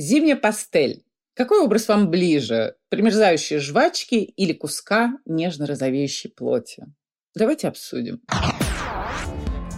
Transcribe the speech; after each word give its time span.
Зимняя 0.00 0.34
пастель. 0.34 1.04
Какой 1.34 1.60
образ 1.60 1.86
вам 1.86 2.08
ближе? 2.08 2.74
Примерзающие 2.88 3.58
жвачки 3.58 4.14
или 4.14 4.54
куска 4.54 5.18
нежно-розовеющей 5.26 6.30
плоти? 6.30 6.86
Давайте 7.34 7.68
обсудим. 7.68 8.22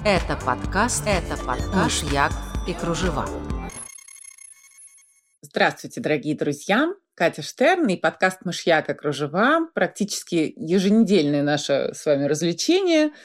Это 0.06 0.38
подкаст, 0.46 1.03
это 1.08 1.37
подкаш 1.45 2.04
«Як 2.12 2.30
и 2.69 2.72
кружева». 2.72 3.29
Здравствуйте, 5.40 6.00
дорогие 6.00 6.37
друзья! 6.37 6.95
Катя 7.15 7.43
Штерн 7.43 7.89
и 7.89 7.97
подкаст 7.97 8.45
«Мышьяк 8.45 8.91
и 8.91 8.95
кружева» 8.95 9.71
практически 9.75 10.54
еженедельное 10.57 11.43
наше 11.43 11.91
с 11.95 12.07
вами 12.07 12.27
развлечение– 12.27 13.11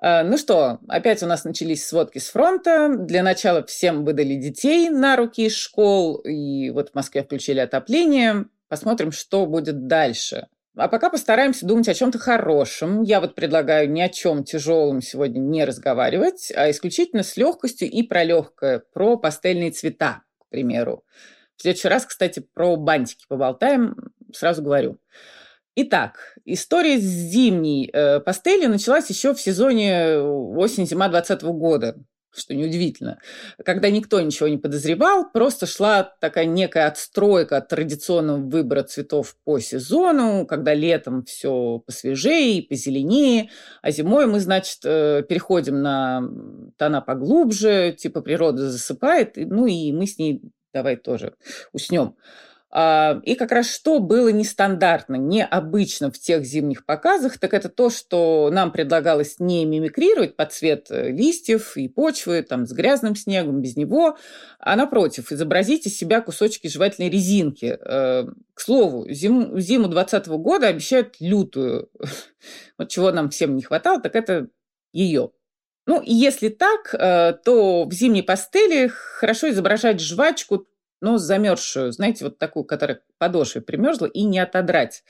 ну 0.00 0.36
что, 0.38 0.78
опять 0.88 1.22
у 1.22 1.26
нас 1.26 1.44
начались 1.44 1.86
сводки 1.86 2.18
с 2.18 2.28
фронта. 2.30 2.94
Для 2.96 3.22
начала 3.22 3.64
всем 3.64 4.04
выдали 4.04 4.34
детей 4.34 4.90
на 4.90 5.16
руки 5.16 5.46
из 5.46 5.54
школ, 5.54 6.16
и 6.18 6.70
вот 6.70 6.90
в 6.90 6.94
Москве 6.94 7.24
включили 7.24 7.60
отопление. 7.60 8.46
Посмотрим, 8.68 9.12
что 9.12 9.46
будет 9.46 9.86
дальше. 9.86 10.48
А 10.76 10.86
пока 10.86 11.10
постараемся 11.10 11.66
думать 11.66 11.88
о 11.88 11.94
чем-то 11.94 12.20
хорошем. 12.20 13.02
Я 13.02 13.20
вот 13.20 13.34
предлагаю 13.34 13.90
ни 13.90 14.00
о 14.00 14.08
чем 14.08 14.44
тяжелом 14.44 15.02
сегодня 15.02 15.40
не 15.40 15.64
разговаривать, 15.64 16.52
а 16.54 16.70
исключительно 16.70 17.24
с 17.24 17.36
легкостью 17.36 17.90
и 17.90 18.04
про 18.04 18.22
легкое, 18.22 18.84
про 18.92 19.16
пастельные 19.16 19.72
цвета, 19.72 20.22
к 20.38 20.48
примеру. 20.50 21.04
В 21.56 21.62
следующий 21.62 21.88
раз, 21.88 22.06
кстати, 22.06 22.46
про 22.54 22.76
бантики 22.76 23.24
поболтаем, 23.28 23.96
сразу 24.32 24.62
говорю. 24.62 24.98
Итак, 25.80 26.34
история 26.44 26.98
с 26.98 27.04
зимней 27.04 27.88
э, 27.92 28.18
пастелью 28.18 28.68
началась 28.68 29.08
еще 29.10 29.32
в 29.32 29.40
сезоне 29.40 30.18
осень-зима 30.18 31.08
2020 31.08 31.42
года, 31.56 31.96
что 32.34 32.56
неудивительно, 32.56 33.20
когда 33.64 33.88
никто 33.88 34.20
ничего 34.20 34.48
не 34.48 34.58
подозревал, 34.58 35.30
просто 35.30 35.66
шла 35.66 36.02
такая 36.02 36.46
некая 36.46 36.88
отстройка 36.88 37.58
от 37.58 37.68
традиционного 37.68 38.38
выбора 38.38 38.82
цветов 38.82 39.36
по 39.44 39.60
сезону, 39.60 40.46
когда 40.46 40.74
летом 40.74 41.24
все 41.24 41.78
посвежее, 41.86 42.64
позеленее, 42.64 43.50
а 43.80 43.92
зимой 43.92 44.26
мы, 44.26 44.40
значит, 44.40 44.80
э, 44.82 45.22
переходим 45.28 45.80
на 45.80 46.28
тона 46.76 47.02
поглубже, 47.02 47.94
типа 47.96 48.20
природа 48.20 48.68
засыпает, 48.68 49.34
ну 49.36 49.66
и 49.66 49.92
мы 49.92 50.08
с 50.08 50.18
ней 50.18 50.42
давай 50.74 50.96
тоже 50.96 51.34
уснем. 51.72 52.16
А, 52.80 53.20
и 53.24 53.34
как 53.34 53.50
раз 53.50 53.68
что 53.68 53.98
было 53.98 54.28
нестандартно, 54.28 55.16
необычно 55.16 56.12
в 56.12 56.18
тех 56.20 56.44
зимних 56.44 56.86
показах, 56.86 57.36
так 57.38 57.52
это 57.52 57.68
то, 57.68 57.90
что 57.90 58.50
нам 58.52 58.70
предлагалось 58.70 59.40
не 59.40 59.64
мимикрировать 59.64 60.36
под 60.36 60.52
цвет 60.52 60.86
э, 60.90 61.10
листьев 61.10 61.76
и 61.76 61.88
почвы, 61.88 62.40
там, 62.42 62.66
с 62.66 62.72
грязным 62.72 63.16
снегом, 63.16 63.62
без 63.62 63.74
него, 63.74 64.16
а 64.60 64.76
напротив, 64.76 65.32
изобразить 65.32 65.88
из 65.88 65.98
себя 65.98 66.20
кусочки 66.20 66.68
жевательной 66.68 67.10
резинки. 67.10 67.76
Э, 67.80 68.28
к 68.54 68.60
слову, 68.60 69.10
зиму, 69.10 69.58
зиму 69.58 69.88
2020 69.88 70.28
года 70.40 70.68
обещают 70.68 71.16
лютую. 71.18 71.90
Вот 72.78 72.90
чего 72.90 73.10
нам 73.10 73.30
всем 73.30 73.56
не 73.56 73.62
хватало, 73.62 74.00
так 74.00 74.14
это 74.14 74.50
ее. 74.92 75.32
Ну, 75.88 76.00
и 76.00 76.14
если 76.14 76.48
так, 76.48 76.94
э, 76.94 77.32
то 77.44 77.86
в 77.86 77.92
зимней 77.92 78.22
пастели 78.22 78.86
хорошо 78.86 79.50
изображать 79.50 80.00
жвачку 80.00 80.68
но 81.00 81.18
замерзшую, 81.18 81.92
знаете, 81.92 82.24
вот 82.24 82.38
такую, 82.38 82.64
которая 82.64 83.00
подошве 83.18 83.60
примерзла, 83.60 84.06
и 84.06 84.22
не 84.24 84.38
отодрать. 84.38 85.04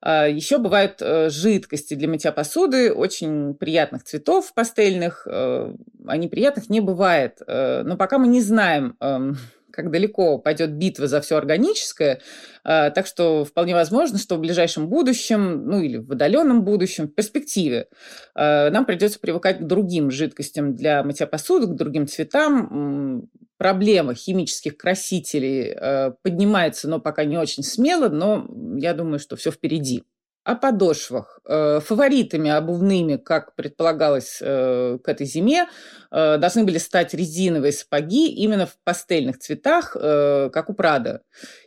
А, 0.00 0.26
Еще 0.28 0.58
бывают 0.58 1.00
э, 1.00 1.30
жидкости 1.30 1.94
для 1.94 2.08
мытья 2.08 2.32
посуды, 2.32 2.92
очень 2.92 3.54
приятных 3.54 4.04
цветов 4.04 4.52
пастельных. 4.54 5.26
Э, 5.30 5.72
а 6.06 6.16
неприятных 6.16 6.68
не 6.68 6.80
бывает. 6.80 7.40
Э, 7.46 7.82
но 7.82 7.96
пока 7.96 8.18
мы 8.18 8.28
не 8.28 8.40
знаем, 8.40 8.96
эм, 9.00 9.36
как 9.76 9.90
далеко 9.90 10.38
пойдет 10.38 10.72
битва 10.72 11.06
за 11.06 11.20
все 11.20 11.36
органическое. 11.36 12.20
А, 12.64 12.90
так 12.90 13.06
что 13.06 13.44
вполне 13.44 13.74
возможно, 13.74 14.18
что 14.18 14.36
в 14.36 14.40
ближайшем 14.40 14.88
будущем, 14.88 15.66
ну 15.66 15.80
или 15.80 15.98
в 15.98 16.10
отдаленном 16.10 16.64
будущем, 16.64 17.06
в 17.06 17.14
перспективе, 17.14 17.88
а, 18.34 18.70
нам 18.70 18.86
придется 18.86 19.20
привыкать 19.20 19.58
к 19.60 19.64
другим 19.64 20.10
жидкостям 20.10 20.74
для 20.74 21.04
мытья 21.04 21.26
посуды, 21.26 21.66
к 21.66 21.76
другим 21.76 22.08
цветам. 22.08 23.28
Проблема 23.58 24.14
химических 24.14 24.76
красителей 24.76 25.72
а, 25.72 26.14
поднимается, 26.22 26.88
но 26.88 26.98
пока 26.98 27.24
не 27.24 27.36
очень 27.36 27.62
смело, 27.62 28.08
но 28.08 28.48
я 28.78 28.94
думаю, 28.94 29.18
что 29.18 29.36
все 29.36 29.52
впереди. 29.52 30.02
О 30.46 30.54
подошвах. 30.54 31.40
Э, 31.44 31.80
фаворитами 31.80 32.50
обувными, 32.50 33.16
как 33.16 33.56
предполагалось 33.56 34.38
э, 34.40 34.96
к 35.02 35.08
этой 35.08 35.26
зиме, 35.26 35.66
э, 36.12 36.38
должны 36.38 36.62
были 36.62 36.78
стать 36.78 37.14
резиновые 37.14 37.72
сапоги 37.72 38.28
именно 38.28 38.66
в 38.66 38.78
пастельных 38.84 39.40
цветах, 39.40 39.94
как 39.94 40.70
у 40.70 40.74
Прада. 40.74 41.22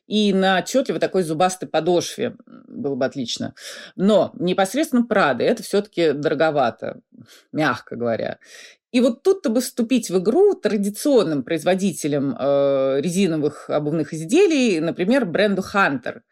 И 0.08 0.32
на 0.32 0.60
отчетливо 0.60 0.98
такой 0.98 1.24
зубастой 1.24 1.68
подошве 1.68 2.38
было 2.46 2.96
бы 2.96 3.04
отлично. 3.04 3.54
Но 3.98 4.32
непосредственно 4.40 5.04
Прада 5.06 5.44
это 5.44 5.62
все-таки 5.62 6.14
дороговато, 6.14 7.02
мягко 7.52 7.98
говоря. 7.98 8.38
И 8.94 9.02
вот 9.02 9.24
тут-то 9.24 9.50
бы 9.50 9.60
вступить 9.60 10.10
в 10.10 10.20
игру 10.20 10.56
традиционным 10.56 11.44
производителям 11.44 12.32
резиновых 13.02 13.70
обувных 13.70 14.14
изделий, 14.14 14.80
например, 14.80 15.26
бренду 15.26 15.64
Hunter– 15.74 16.22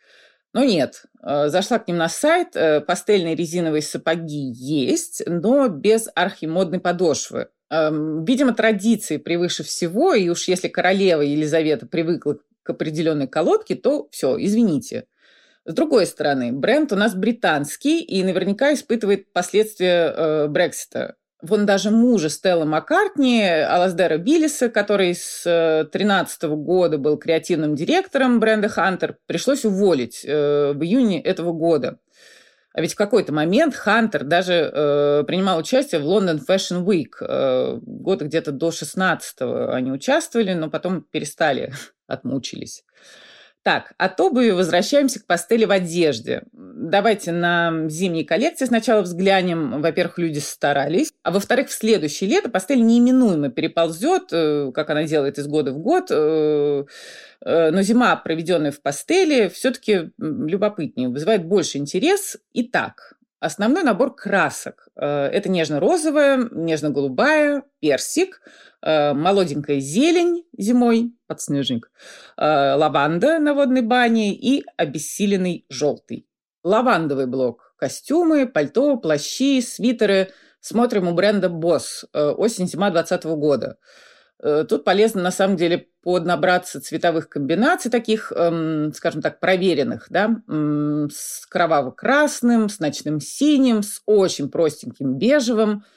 но 0.54 0.64
нет, 0.64 1.04
э, 1.22 1.50
зашла 1.50 1.80
к 1.80 1.88
ним 1.88 1.98
на 1.98 2.10
сайт, 2.10 2.56
э, 2.56 2.82
пастельные 2.82 3.36
резиновые 3.36 3.82
сапоги 3.82 4.52
есть, 4.54 5.24
но 5.26 5.68
без 5.68 6.10
архимодной 6.16 6.80
подошвы. 6.80 7.50
Эм, 7.70 8.24
видимо, 8.24 8.54
традиции 8.54 9.18
превыше 9.18 9.64
всего, 9.64 10.14
и 10.14 10.30
уж 10.30 10.48
если 10.48 10.70
королева 10.70 11.22
Елизавета 11.22 11.86
привыкла 11.86 12.40
к 12.64 12.70
определенной 12.70 13.28
колодке, 13.28 13.76
то 13.76 14.08
все, 14.12 14.38
извините. 14.40 15.06
С 15.66 15.74
другой 15.74 16.06
стороны, 16.06 16.54
бренд 16.54 16.94
у 16.94 16.96
нас 16.96 17.14
британский 17.14 18.02
и 18.02 18.24
наверняка 18.24 18.74
испытывает 18.74 19.34
последствия 19.34 20.14
э, 20.16 20.48
Брексита. 20.48 21.16
Вон 21.42 21.68
даже 21.68 21.92
мужа 21.92 22.30
Стелла 22.30 22.66
Маккартни, 22.66 23.44
Алаздера 23.44 24.18
Биллиса, 24.18 24.70
который 24.70 25.14
с 25.14 25.44
2013 25.44 26.44
э, 26.44 26.48
года 26.48 26.98
был 26.98 27.18
креативным 27.18 27.76
директором 27.76 28.40
бренда 28.40 28.70
Хантер, 28.70 29.18
пришлось 29.28 29.64
уволить 29.64 30.26
э, 30.26 30.74
в 30.74 30.82
июне 30.82 31.22
этого 31.22 31.52
года. 31.52 32.00
А 32.74 32.82
ведь 32.82 32.94
в 32.94 32.98
какой-то 32.98 33.34
момент 33.34 33.76
Хантер 33.76 34.24
даже 34.24 34.54
э, 34.54 35.24
принимал 35.28 35.60
участие 35.60 36.02
в 36.02 36.06
London 36.06 36.40
Fashion 36.48 36.84
Week. 36.84 37.82
Года 37.82 38.26
где-то 38.26 38.52
до 38.52 38.72
16 38.72 39.38
они 39.42 39.92
участвовали, 39.92 40.54
но 40.54 40.72
потом 40.72 41.02
перестали, 41.04 41.72
отмучились. 42.08 42.84
Так, 43.68 43.92
от 43.98 44.18
обуви 44.22 44.52
возвращаемся 44.52 45.20
к 45.20 45.26
пастели 45.26 45.66
в 45.66 45.72
одежде. 45.72 46.44
Давайте 46.54 47.34
на 47.34 47.90
зимние 47.90 48.24
коллекции 48.24 48.64
сначала 48.64 49.02
взглянем. 49.02 49.82
Во-первых, 49.82 50.20
люди 50.20 50.40
старались. 50.40 51.12
А 51.22 51.32
во-вторых, 51.32 51.68
в 51.68 51.74
следующее 51.74 52.30
лето 52.30 52.50
пастель 52.50 52.82
неименуемо 52.82 53.50
переползет, 53.50 54.30
э, 54.32 54.72
как 54.74 54.90
она 54.90 55.04
делает 55.04 55.38
из 55.38 55.48
года 55.48 55.74
в 55.74 55.80
год. 55.80 56.06
Э, 56.12 56.86
э, 57.42 57.72
но 57.72 57.82
зима, 57.82 58.16
проведенная 58.16 58.72
в 58.72 58.82
пастели, 58.82 59.50
все-таки 59.50 60.12
любопытнее, 60.18 61.10
вызывает 61.10 61.44
больше 61.44 61.78
интерес. 61.78 62.38
Итак, 62.54 63.17
Основной 63.40 63.84
набор 63.84 64.16
красок. 64.16 64.88
Это 64.96 65.50
нежно-розовая, 65.50 66.50
нежно-голубая, 66.52 67.64
персик– 67.80 68.42
Э, 68.82 69.14
молоденькая 69.14 69.80
зелень 69.80 70.46
зимой, 70.58 71.14
подснежник, 71.26 71.92
э, 72.38 72.74
лаванда 72.76 73.40
на 73.40 73.54
водной 73.54 73.82
бане 73.82 74.34
и 74.34 74.64
обессиленный 74.78 75.66
желтый. 75.70 76.28
Лавандовый 76.64 77.26
блок. 77.26 77.74
Костюмы, 77.78 78.48
пальто, 78.48 78.98
плащи, 78.98 79.62
свитеры. 79.62 80.32
Смотрим 80.60 81.08
у 81.08 81.14
бренда. 81.14 81.48
Э, 81.48 82.30
осень-зима 82.32 82.92
2020 82.92 83.26
года. 83.36 83.78
Тут 84.40 84.84
полезно, 84.84 85.24
на 85.24 85.32
самом 85.32 85.58
деле, 85.58 85.88
поднабраться 86.04 86.80
цветовых 86.80 87.28
комбинаций 87.28 87.90
таких, 87.90 88.32
эм, 88.36 88.94
скажем 88.94 89.22
так, 89.22 89.40
проверенных, 89.40 90.08
да, 90.10 90.42
с 90.48 91.46
кроваво-красным, 91.48 92.70
с 92.70 92.80
ночным 92.80 93.20
синим, 93.20 93.82
с 93.82 94.02
очень 94.06 94.50
простеньким 94.50 95.18
бежевым– 95.18 95.84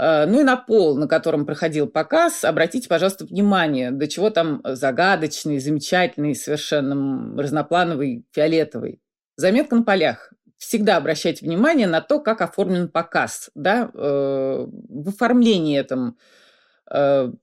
Э, 0.00 0.24
ну 0.26 0.40
и 0.40 0.44
на 0.44 0.56
пол, 0.56 0.96
на 0.96 1.06
котором 1.06 1.44
проходил 1.44 1.86
показ, 1.86 2.44
обратите, 2.44 2.88
пожалуйста, 2.88 3.26
внимание, 3.26 3.90
до 3.90 4.08
чего 4.08 4.30
там 4.30 4.62
загадочный, 4.64 5.58
замечательный, 5.58 6.34
совершенно 6.34 7.40
разноплановый, 7.40 8.24
фиолетовый. 8.32 9.00
Заметка 9.36 9.76
на 9.76 9.82
полях. 9.82 10.32
Всегда 10.56 10.96
обращайте 10.96 11.44
внимание 11.44 11.86
на 11.86 12.00
то, 12.00 12.20
как 12.20 12.40
оформлен 12.40 12.88
показ. 12.88 13.50
Да? 13.54 13.90
Э, 13.92 14.66
в 14.66 15.08
оформлении 15.08 15.78
этом 15.78 16.10
Э, 16.10 16.20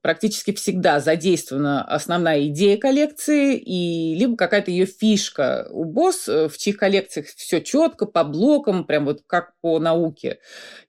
практически 0.02 0.54
всегда 0.54 1.00
задействована 1.00 1.82
основная 1.84 2.48
идея 2.48 2.78
коллекции 2.78 3.56
и 3.56 4.14
либо 4.16 4.36
какая-то 4.36 4.72
ее 4.72 4.86
фишка. 4.86 5.68
У 5.72 5.86
Босс, 5.86 6.28
э, 6.28 6.50
в 6.50 6.58
чьих 6.58 6.78
коллекциях 6.78 7.28
все 7.28 7.62
четко, 7.62 8.06
по 8.06 8.26
блокам, 8.26 8.86
прям 8.86 9.06
вот 9.06 9.22
как 9.26 9.54
по 9.62 9.80
науке 9.80 10.40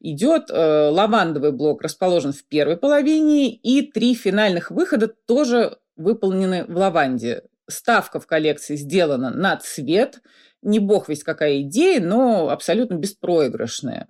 идет. 0.01 0.51
Э, 0.51 0.89
лавандовый 0.89 1.53
блок 1.53 1.83
расположен 1.83 2.33
в 2.33 2.45
первой 2.49 2.77
половине, 2.77 3.55
и 3.55 3.83
три 3.93 4.15
финальных 4.15 4.73
выхода 4.73 5.07
тоже 5.07 5.79
выполнены 5.97 6.65
в 6.65 6.77
лаванде. 6.77 7.43
ставка 7.71 8.19
в 8.19 8.27
коллекции 8.27 8.77
сделана 8.77 9.31
на 9.31 9.57
цвет. 9.59 10.21
Не 10.63 10.79
бог 10.79 11.09
весь 11.09 11.23
какая 11.23 11.61
идея, 11.61 12.01
но 12.01 12.49
абсолютно 12.49 12.95
беспроигрышная. 12.95 14.09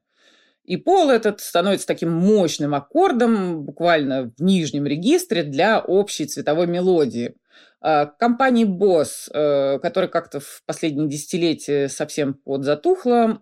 И 0.69 0.77
пол 0.77 1.09
этот 1.09 1.41
становится 1.41 1.87
таким 1.87 2.11
мощным 2.11 2.75
аккордом, 2.75 3.65
буквально 3.65 4.31
в 4.37 4.43
нижнем 4.43 4.87
регистре 4.87 5.43
для 5.43 5.81
общей 5.81 6.27
цветовой 6.27 6.67
мелодии. 6.67 7.37
А, 7.81 8.05
компании 8.05 8.67
Boss, 8.67 9.31
э, 9.33 9.79
которая 9.79 10.11
как-то 10.11 10.41
в 10.41 10.63
последние 10.67 11.09
десятилетия 11.09 11.89
совсем 11.89 12.35
подзатухла, 12.35 13.41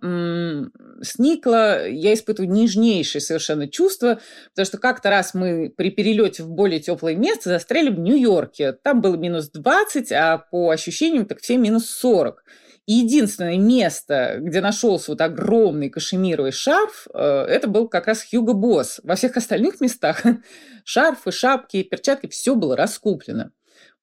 сникла, 1.02 1.88
я 1.88 2.14
испытываю 2.14 2.48
нежнейшее 2.52 3.20
совершенно 3.20 3.66
чувство, 3.66 4.20
потому 4.50 4.66
что 4.66 4.78
как-то 4.78 5.10
раз 5.10 5.34
мы 5.34 5.74
при 5.76 5.90
перелете 5.90 6.44
в 6.44 6.50
более 6.50 6.78
теплое 6.78 7.16
место 7.16 7.48
застряли 7.50 7.88
в 7.88 7.98
Нью-Йорке. 7.98 8.70
Там 8.70 9.00
было 9.00 9.16
минус 9.16 9.50
20, 9.50 10.12
а 10.12 10.38
по 10.38 10.70
ощущениям 10.70 11.26
так 11.26 11.40
все 11.40 11.56
минус 11.56 11.90
40. 11.90 12.44
Единственное 12.86 13.58
место, 13.58 14.36
где 14.38 14.60
нашелся 14.60 15.10
вот 15.10 15.20
огромный 15.20 15.90
кашемировый 15.90 16.52
шарф, 16.52 17.08
э, 17.12 17.18
это 17.18 17.66
был 17.66 17.88
как 17.88 18.06
раз 18.06 18.22
Хьюго 18.22 18.52
Босс. 18.52 19.00
Во 19.02 19.16
всех 19.16 19.36
остальных 19.36 19.80
местах 19.80 20.22
шарфы, 20.84 21.32
шапки, 21.32 21.82
перчатки, 21.82 22.28
все 22.28 22.54
было 22.54 22.76
раскуплено. 22.76 23.50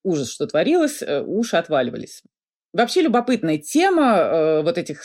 Ужас, 0.03 0.29
что 0.29 0.47
творилось, 0.47 1.01
э, 1.01 1.21
уши 1.21 1.55
отваливались. 1.55 2.23
Вообще 2.73 3.03
любопытная 3.03 3.57
тема 3.57 4.17
э, 4.17 4.61
вот 4.63 4.77
этих 4.77 5.01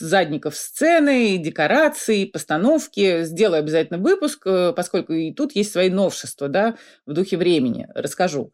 задников 0.00 0.56
сцены, 0.56 1.38
декораций, 1.38 2.26
постановки. 2.26 3.22
Сделаю 3.22 3.60
обязательно 3.60 4.00
выпуск, 4.00 4.44
поскольку 4.74 5.12
и 5.12 5.32
тут 5.32 5.54
есть 5.54 5.70
свои 5.70 5.88
новшества, 5.88 6.48
да, 6.48 6.76
в 7.06 7.12
духе 7.12 7.36
времени. 7.36 7.86
Расскажу. 7.94 8.52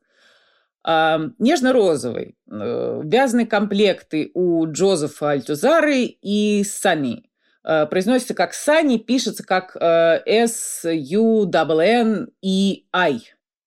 Нежно-розовый. 0.84 2.36
Э, 2.50 3.02
вязаные 3.04 3.46
комплекты 3.46 4.30
у 4.34 4.66
Джозефа 4.66 5.30
Альтузары 5.30 6.04
и 6.04 6.64
Сани. 6.64 7.30
Э, 7.64 7.86
произносится 7.86 8.34
как 8.34 8.54
Сани, 8.54 8.96
пишется 8.98 9.44
как 9.44 9.76
S-U-N-N-E-I. 9.76 10.80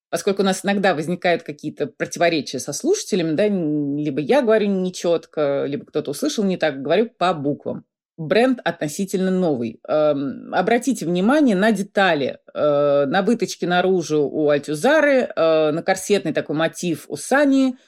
Поскольку 0.10 0.42
у 0.44 0.46
нас 0.46 0.64
иногда 0.64 0.94
возникают 0.94 1.44
какие-то 1.44 1.88
противоречия 1.88 2.60
со 2.60 2.72
слушателями, 2.74 3.34
да, 3.34 3.48
либо 3.48 4.22
я 4.22 4.42
говорю 4.44 4.68
нечетко, 4.68 5.66
либо 5.68 5.86
кто-то 5.86 6.12
услышал 6.12 6.44
не 6.44 6.58
так, 6.58 6.82
говорю 6.84 7.10
по 7.10 7.34
буквам 7.34 7.86
бренд 8.18 8.60
относительно 8.64 9.32
новый. 9.32 9.80
Эм, 9.88 10.54
обратите 10.54 11.06
внимание 11.06 11.56
на 11.56 11.72
детали, 11.72 12.40
э, 12.54 13.06
на 13.06 13.22
выточки 13.22 13.66
наружу 13.66 14.24
у 14.24 14.50
Альтюзары, 14.50 15.30
э, 15.36 15.72
на 15.72 15.82
корсетный 15.84 16.34
такой 16.34 16.56
мотив 16.56 17.06
у 17.08 17.16
Сани– 17.16 17.78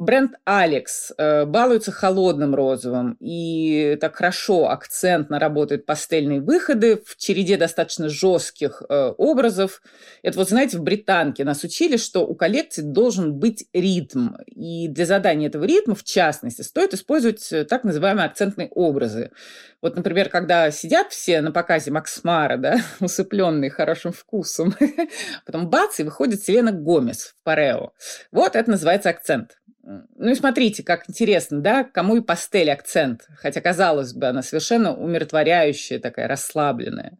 Бренд 0.00 0.32
Алекс 0.46 1.12
э, 1.18 1.44
балуется 1.44 1.92
холодным 1.92 2.54
розовым 2.54 3.18
и 3.20 3.98
так 4.00 4.16
хорошо 4.16 4.70
акцентно 4.70 5.38
работают 5.38 5.84
пастельные 5.84 6.40
выходы 6.40 7.02
в 7.04 7.18
череде 7.18 7.58
достаточно 7.58 8.08
жестких 8.08 8.82
э, 8.88 9.12
образов. 9.18 9.82
Это 10.22 10.38
вот, 10.38 10.48
знаете, 10.48 10.78
в 10.78 10.82
британке 10.82 11.44
нас 11.44 11.64
учили, 11.64 11.98
что 11.98 12.20
у 12.26 12.34
коллекции 12.34 12.80
должен 12.80 13.34
быть 13.34 13.66
ритм. 13.74 14.28
И 14.46 14.88
для 14.88 15.04
задания 15.04 15.48
этого 15.48 15.64
ритма, 15.64 15.94
в 15.94 16.02
частности, 16.02 16.62
стоит 16.62 16.94
использовать 16.94 17.52
э, 17.52 17.66
так 17.66 17.84
называемые 17.84 18.24
акцентные 18.24 18.68
образы. 18.70 19.32
Вот, 19.82 19.96
например, 19.96 20.30
когда 20.30 20.70
сидят 20.70 21.12
все 21.12 21.42
на 21.42 21.52
показе 21.52 21.90
Максмара, 21.90 22.56
да, 22.56 22.78
усыпленные 23.00 23.68
хорошим 23.68 24.12
вкусом, 24.12 24.74
потом 25.44 25.68
бац, 25.68 26.00
и 26.00 26.04
выходит 26.04 26.42
Селена 26.42 26.72
Гомес 26.72 27.24
в 27.26 27.34
Парео. 27.44 27.92
Вот 28.32 28.56
это 28.56 28.70
называется 28.70 29.10
акцент. 29.10 29.58
Ну 29.82 30.30
и 30.30 30.34
смотрите, 30.34 30.82
как 30.82 31.08
интересно, 31.08 31.60
да, 31.60 31.84
кому 31.84 32.16
и 32.16 32.20
пастель 32.20 32.70
акцент, 32.70 33.26
хотя, 33.36 33.60
казалось 33.60 34.12
бы, 34.12 34.26
она 34.26 34.42
совершенно 34.42 34.94
умиротворяющая, 34.94 35.98
такая 35.98 36.28
расслабленная. 36.28 37.18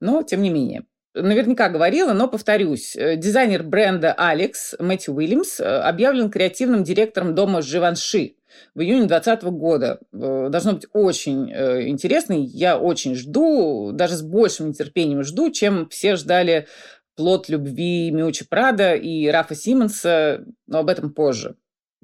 Но, 0.00 0.22
тем 0.22 0.42
не 0.42 0.50
менее. 0.50 0.84
Наверняка 1.14 1.68
говорила, 1.68 2.12
но 2.12 2.28
повторюсь. 2.28 2.94
Э, 2.94 3.16
дизайнер 3.16 3.64
бренда 3.64 4.12
Алекс 4.12 4.74
Мэтью 4.78 5.14
Уильямс 5.14 5.58
э, 5.58 5.64
объявлен 5.64 6.30
креативным 6.30 6.84
директором 6.84 7.34
дома 7.34 7.62
Живанши 7.62 8.36
в 8.74 8.80
июне 8.80 9.06
2020 9.06 9.44
года. 9.44 9.98
Э, 10.12 10.48
должно 10.50 10.74
быть 10.74 10.86
очень 10.92 11.50
интересно. 11.50 12.34
Я 12.34 12.78
очень 12.78 13.16
жду, 13.16 13.90
даже 13.92 14.14
с 14.14 14.22
большим 14.22 14.68
нетерпением 14.68 15.24
жду, 15.24 15.50
чем 15.50 15.88
все 15.88 16.14
ждали 16.14 16.68
плод 17.16 17.48
любви 17.48 18.12
Миучи 18.12 18.46
Прада 18.46 18.94
и 18.94 19.26
Рафа 19.26 19.56
Симмонса, 19.56 20.44
но 20.68 20.78
об 20.78 20.88
этом 20.88 21.12
позже 21.12 21.56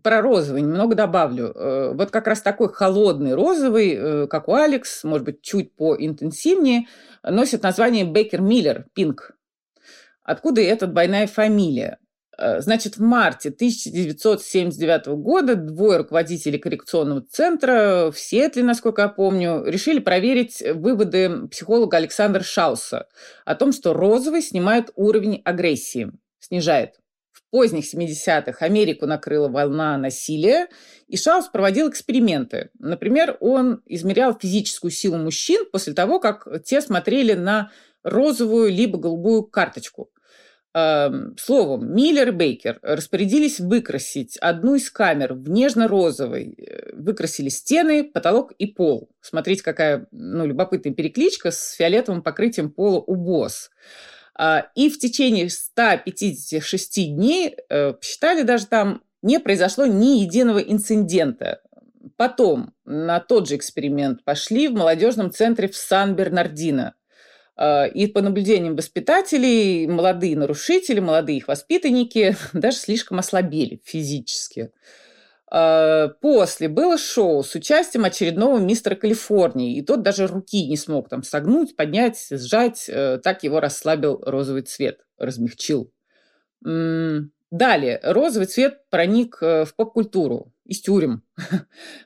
про 0.05 0.21
розовый 0.21 0.61
немного 0.61 0.95
добавлю. 0.95 1.53
Э, 1.55 1.93
вот 1.95 2.11
как 2.11 2.29
раз 2.29 2.43
такой 2.43 2.69
холодный 2.73 3.35
розовый, 3.35 3.97
э, 3.97 4.27
как 4.29 4.49
у 4.49 4.55
Алекс, 4.55 5.03
может 5.03 5.25
быть, 5.25 5.41
чуть 5.41 5.75
поинтенсивнее, 5.75 6.87
носит 7.23 7.63
название 7.63 8.05
Бейкер 8.05 8.43
Миллер, 8.43 8.87
Пинк. 8.93 9.33
Откуда 10.23 10.61
эта 10.61 10.87
двойная 10.87 11.27
фамилия? 11.27 11.99
Э, 12.37 12.61
значит, 12.61 12.99
в 12.99 13.01
марте 13.01 13.49
1979 13.49 15.07
года 15.17 15.55
двое 15.55 15.99
руководителей 15.99 16.59
коррекционного 16.59 17.23
центра 17.23 18.11
в 18.13 18.19
Сиэтле, 18.19 18.63
насколько 18.63 19.01
я 19.01 19.09
помню, 19.09 19.65
решили 19.65 20.01
проверить 20.01 20.63
выводы 20.75 21.49
психолога 21.49 21.97
Александра 21.97 22.43
Шауса 22.43 23.07
о 23.47 23.55
том, 23.55 23.73
что 23.73 23.95
розовый 23.95 24.43
снимает 24.43 24.91
уровень 24.97 25.41
агрессии, 25.47 26.13
снижает 26.41 26.97
поздних 27.55 27.85
70-х 27.85 28.67
Америку 28.67 29.07
накрыла 29.07 29.47
волна 29.47 29.97
насилия, 29.97 30.67
и 31.07 31.17
Шаус 31.17 31.47
проводил 31.47 31.89
эксперименты. 31.89 32.71
Например, 32.81 33.37
он 33.39 33.81
измерял 33.87 34.37
физическую 34.37 34.91
силу 34.91 35.19
мужчин 35.19 35.65
после 35.71 35.93
того, 35.93 36.19
как 36.19 36.49
те 36.65 36.81
смотрели 36.81 37.35
на 37.35 37.71
розовую 38.03 38.73
либо 38.73 38.99
голубую 38.99 39.45
карточку. 39.45 40.11
Эм, 40.75 41.37
словом, 41.39 41.95
Миллер 41.95 42.31
и 42.31 42.33
Бейкер 42.33 42.81
распорядились 42.83 43.61
выкрасить 43.61 44.37
одну 44.39 44.75
из 44.75 44.91
камер 44.91 45.35
в 45.35 45.49
нежно-розовый. 45.49 46.57
Э, 46.59 46.93
выкрасили 46.97 47.51
стены, 47.51 48.03
потолок 48.03 48.51
и 48.59 48.67
пол. 48.67 49.09
Смотрите, 49.21 49.63
какая 49.63 50.09
ну, 50.11 50.45
любопытная 50.45 50.93
перекличка 50.93 51.53
с 51.53 51.75
фиолетовым 51.75 52.25
покрытием 52.25 52.73
пола 52.73 52.99
у 52.99 53.15
БОС. 53.15 53.71
А, 54.37 54.67
и 54.75 54.91
в 54.91 54.99
течение 54.99 55.49
156 55.49 57.15
дней, 57.15 57.57
э, 57.69 57.93
посчитали 57.93 58.43
даже 58.43 58.67
там, 58.67 59.03
не 59.23 59.39
произошло 59.39 59.87
ни 59.87 60.21
единого 60.21 60.59
инцидента. 60.59 61.61
Потом 62.17 62.75
на 62.85 63.21
тот 63.21 63.49
же 63.49 63.57
эксперимент 63.57 64.25
пошли 64.25 64.69
в 64.69 64.73
молодежном 64.73 65.31
центре 65.31 65.69
в 65.69 65.77
Сан-Бернардино. 65.77 66.95
А, 67.57 67.87
и 67.87 68.07
по 68.07 68.21
наблюдениям 68.21 68.77
воспитателей, 68.77 69.87
молодые 69.87 70.37
нарушители, 70.37 71.01
молодые 71.01 71.39
их 71.39 71.49
воспитанники 71.49 72.37
даже 72.53 72.77
слишком 72.77 73.19
ослабели 73.19 73.81
физически. 73.85 74.71
Э, 75.53 76.09
после 76.21 76.69
было 76.69 76.99
шоу 76.99 77.43
с 77.43 77.55
участием 77.55 78.05
очередного 78.05 78.59
мистера 78.59 78.95
Калифорнии, 78.95 79.77
и 79.77 79.83
тот 79.83 80.03
даже 80.03 80.27
руки 80.27 80.67
не 80.69 80.77
смог 80.77 81.09
там 81.09 81.23
согнуть, 81.23 81.77
поднять, 81.77 82.27
сжать. 82.31 82.87
Э, 82.89 83.19
так 83.23 83.43
его 83.43 83.61
расслабил 83.61 84.23
розовый 84.25 84.63
цвет, 84.63 85.01
размягчил. 85.19 85.93
Далее, 87.55 88.01
розовый 88.03 88.49
цвет 88.49 88.81
проник 88.91 89.39
э, 89.41 89.65
в 89.65 89.77
поп-культуру 89.77 90.53
из 90.65 90.81
тюрем. 90.81 91.23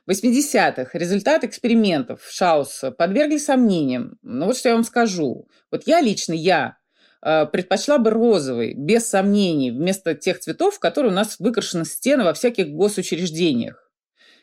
В 0.05 0.11
80-х 0.11 0.91
результаты 0.93 1.47
экспериментов 1.47 2.21
Шауса 2.29 2.91
подвергли 2.91 3.37
сомнениям. 3.37 4.19
Но 4.21 4.45
вот 4.45 4.57
что 4.57 4.69
я 4.69 4.75
вам 4.75 4.83
скажу. 4.83 5.47
Вот 5.71 5.87
я 5.87 6.01
лично, 6.01 6.33
я 6.33 6.77
предпочла 7.21 7.97
бы 7.97 8.11
розовый, 8.11 8.73
без 8.73 9.09
сомнений, 9.09 9.71
вместо 9.71 10.15
тех 10.15 10.39
цветов, 10.39 10.79
которые 10.79 11.11
у 11.11 11.15
нас 11.15 11.37
выкрашены 11.39 11.85
стены 11.85 12.23
во 12.23 12.33
всяких 12.33 12.69
госучреждениях. 12.69 13.88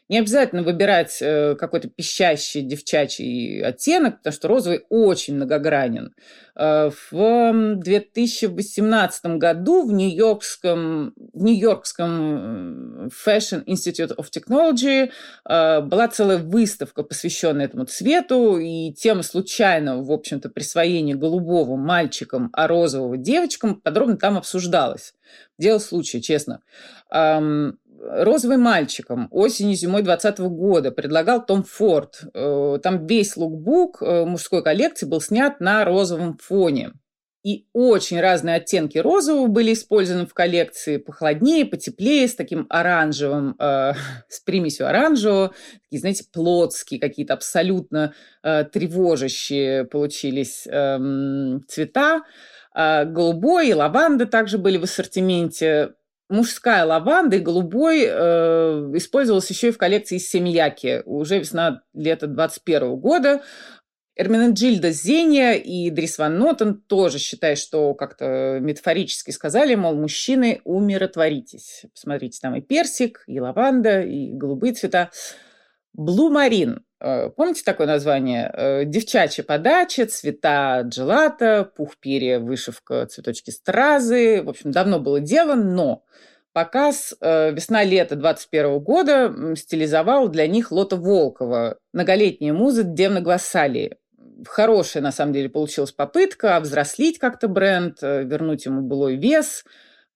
Не 0.08 0.20
обязательно 0.20 0.62
выбирать 0.62 1.18
э, 1.20 1.56
какой-то 1.56 1.88
пищащий 1.88 2.62
девчачий 2.62 3.60
оттенок, 3.60 4.18
потому 4.18 4.32
что 4.32 4.46
розовый 4.46 4.84
очень 4.88 5.34
многогранен. 5.34 6.14
Э, 6.54 6.90
в 7.10 7.74
2018 7.74 9.26
году 9.38 9.84
в 9.84 9.92
Нью-Йоркском, 9.92 11.12
в 11.16 11.42
Нью-Йоркском 11.42 13.08
Fashion 13.08 13.64
Institute 13.64 14.14
of 14.16 14.26
Technology 14.30 15.10
э, 15.44 15.80
была 15.80 16.06
целая 16.06 16.38
выставка, 16.38 17.02
посвященная 17.02 17.64
этому 17.64 17.86
цвету, 17.86 18.58
и 18.58 18.92
тема 18.92 19.24
случайного, 19.24 20.04
в 20.04 20.12
общем-то, 20.12 20.50
присвоения 20.50 21.16
голубого 21.16 21.74
мальчикам, 21.74 22.50
а 22.52 22.68
розового 22.68 23.16
девочкам 23.16 23.80
подробно 23.80 24.16
там 24.16 24.36
обсуждалась. 24.36 25.14
Дело 25.58 25.80
случая, 25.80 26.20
честно 26.20 26.60
розовым 28.08 28.60
мальчиком 28.62 29.28
осенью 29.30 29.76
зимой 29.76 30.02
2020 30.02 30.40
года 30.50 30.90
предлагал 30.90 31.44
Том 31.44 31.62
Форд. 31.62 32.22
Э, 32.34 32.78
там 32.82 33.06
весь 33.06 33.36
лукбук 33.36 34.02
э, 34.02 34.24
мужской 34.24 34.62
коллекции 34.62 35.06
был 35.06 35.20
снят 35.20 35.60
на 35.60 35.84
розовом 35.84 36.38
фоне. 36.38 36.92
И 37.46 37.68
очень 37.72 38.20
разные 38.20 38.56
оттенки 38.56 38.98
розового 38.98 39.46
были 39.46 39.72
использованы 39.72 40.26
в 40.26 40.34
коллекции, 40.34 40.96
похолоднее, 40.96 41.64
потеплее, 41.64 42.26
с 42.26 42.34
таким 42.34 42.66
оранжевым, 42.68 43.54
э, 43.60 43.92
с 44.28 44.40
примесью 44.40 44.88
оранжевого, 44.88 45.54
такие, 45.84 46.00
знаете, 46.00 46.24
плотские 46.32 46.98
какие-то 46.98 47.34
абсолютно 47.34 48.14
э, 48.42 48.64
тревожащие 48.64 49.84
получились 49.84 50.66
э, 50.66 50.98
цвета. 51.68 52.22
Э, 52.74 53.04
голубой 53.04 53.68
и 53.68 53.74
лаванда 53.74 54.26
также 54.26 54.58
были 54.58 54.76
в 54.76 54.82
ассортименте. 54.82 55.92
Мужская 56.28 56.84
лаванда 56.84 57.36
и 57.36 57.40
голубой 57.40 58.04
э, 58.04 58.10
использовалась 58.94 59.48
еще 59.48 59.68
и 59.68 59.72
в 59.72 59.78
коллекции 59.78 60.18
Семьяки. 60.18 61.02
Уже 61.04 61.38
весна-лето 61.38 62.26
21 62.26 62.96
года. 62.96 63.42
Эрменеджильда 64.16 64.92
Зения 64.92 65.52
и 65.54 65.90
Дрис 65.90 66.18
Ван 66.18 66.38
Нотен 66.38 66.80
тоже 66.80 67.18
считают, 67.18 67.58
что 67.58 67.94
как-то 67.94 68.58
метафорически 68.60 69.30
сказали, 69.30 69.74
мол, 69.74 69.94
мужчины, 69.94 70.62
умиротворитесь. 70.64 71.84
Посмотрите, 71.92 72.38
там 72.40 72.56
и 72.56 72.62
персик, 72.62 73.22
и 73.26 73.38
лаванда, 73.38 74.00
и 74.00 74.32
голубые 74.32 74.72
цвета. 74.72 75.10
Блу 75.92 76.30
Марин. 76.30 76.76
Э, 76.76 76.85
помните 76.98 77.62
такое 77.64 77.86
название? 77.86 78.50
Э, 78.52 78.84
девчачья 78.84 79.42
подача, 79.42 80.06
цвета 80.06 80.80
джелата, 80.82 81.70
пух 81.76 81.96
перья, 81.98 82.38
вышивка, 82.38 83.06
цветочки 83.06 83.50
стразы. 83.50 84.42
В 84.42 84.48
общем, 84.48 84.70
давно 84.70 84.98
было 84.98 85.20
дело, 85.20 85.54
но 85.54 86.04
показ 86.52 87.14
э, 87.20 87.52
весна-лето 87.52 88.16
21 88.16 88.80
года 88.80 89.54
стилизовал 89.56 90.28
для 90.28 90.46
них 90.46 90.72
Лота 90.72 90.96
Волкова, 90.96 91.78
многолетняя 91.92 92.52
муза 92.52 92.82
Девна 92.82 93.20
Гвассалии 93.20 93.96
хорошая, 94.44 95.02
на 95.02 95.12
самом 95.12 95.32
деле, 95.32 95.48
получилась 95.48 95.92
попытка 95.92 96.58
взрослить 96.60 97.18
как-то 97.18 97.48
бренд, 97.48 97.98
э, 98.02 98.24
вернуть 98.24 98.66
ему 98.66 98.82
былой 98.82 99.16
вес. 99.16 99.64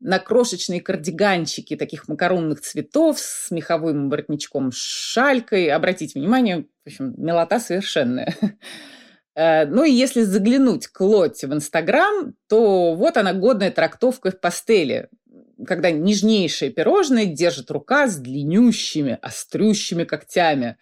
На 0.00 0.18
крошечные 0.18 0.80
кардиганчики 0.80 1.76
таких 1.76 2.08
макаронных 2.08 2.60
цветов 2.60 3.18
с 3.18 3.50
меховым 3.50 4.08
воротничком, 4.08 4.72
с 4.72 4.76
шалькой. 4.76 5.68
Обратите 5.70 6.18
внимание, 6.18 6.66
в 6.84 6.86
общем, 6.86 7.14
милота 7.16 7.60
совершенная. 7.60 8.34
Э, 9.36 9.64
ну 9.64 9.84
и 9.84 9.92
если 9.92 10.22
заглянуть 10.22 10.88
к 10.88 11.00
Лотте 11.00 11.46
в 11.46 11.54
Инстаграм, 11.54 12.34
то 12.48 12.96
вот 12.96 13.16
она 13.16 13.32
годная 13.32 13.70
трактовка 13.70 14.32
в 14.32 14.40
пастели 14.40 15.08
когда 15.66 15.90
нежнейшее 15.90 16.70
пирожное 16.70 17.26
держит 17.26 17.70
рука 17.70 18.08
с 18.08 18.16
длиннющими, 18.16 19.18
острющими 19.20 20.04
когтями. 20.04 20.76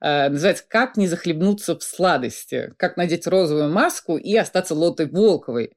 Э, 0.00 0.28
называется 0.28 0.64
«Как 0.68 0.96
не 0.96 1.08
захлебнуться 1.08 1.76
в 1.76 1.82
сладости», 1.82 2.72
«Как 2.76 2.96
надеть 2.96 3.26
розовую 3.26 3.72
маску 3.72 4.16
и 4.16 4.36
остаться 4.36 4.74
лотой 4.74 5.06
Волковой» 5.06 5.72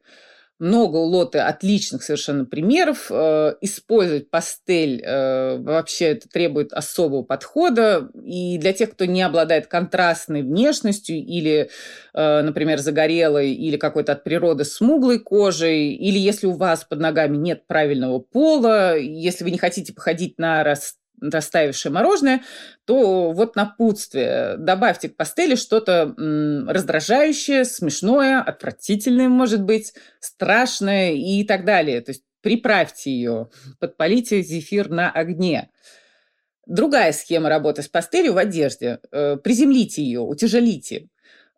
много 0.64 0.96
у 0.96 1.04
Лоты 1.04 1.40
отличных 1.40 2.04
совершенно 2.04 2.46
примеров. 2.46 3.08
Э, 3.12 3.54
использовать 3.62 4.30
пастель 4.30 5.02
э, 5.04 5.58
вообще 5.58 6.06
это 6.06 6.30
требует 6.30 6.72
особого 6.72 7.24
подхода. 7.24 8.10
И 8.24 8.58
для 8.58 8.74
тех, 8.74 8.92
кто 8.92 9.06
не 9.06 9.22
обладает 9.22 9.68
контрастной 9.68 10.42
внешностью 10.42 11.18
или, 11.18 11.70
э, 12.14 12.42
например, 12.42 12.80
загорелой 12.80 13.52
или 13.54 13.78
какой-то 13.78 14.14
от 14.14 14.24
природы 14.24 14.64
смуглой 14.64 15.20
кожей, 15.20 15.94
или 15.94 16.18
если 16.18 16.48
у 16.48 16.54
вас 16.54 16.86
под 16.86 17.00
ногами 17.00 17.36
нет 17.36 17.68
правильного 17.68 18.20
пола, 18.20 18.98
если 18.98 19.44
вы 19.44 19.52
не 19.52 19.58
хотите 19.58 19.94
походить 19.94 20.40
на 20.40 20.64
рас 20.64 20.96
растаявшее 21.22 21.92
мороженое, 21.92 22.42
то 22.86 23.32
вот 23.32 23.56
напутствие. 23.56 24.58
Добавьте 24.58 25.10
к 25.10 25.16
пастели 25.16 25.56
что-то 25.56 26.14
раздражающее, 26.68 27.66
смешное, 27.66 28.42
отвратительное, 28.42 29.30
может 29.30 29.64
быть, 29.64 29.94
страшное 30.20 31.14
и 31.14 31.44
так 31.44 31.66
далее. 31.66 32.02
То 32.02 32.12
есть 32.12 32.24
приправьте 32.42 33.12
ее, 33.12 33.50
подпалите 33.80 34.42
зефир 34.42 34.90
на 34.90 35.10
огне. 35.10 35.70
Другая 36.66 37.12
схема 37.12 37.50
работы 37.50 37.82
с 37.82 37.88
пастелью 37.88 38.34
в 38.34 38.38
одежде. 38.38 39.00
Э, 39.12 39.36
приземлите 39.36 40.02
ее, 40.02 40.22
утяжелите. 40.22 41.10